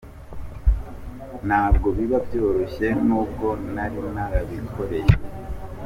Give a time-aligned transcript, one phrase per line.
[1.47, 5.13] Ntabwo biba byoroshye n’ubwo nari narabikoreye.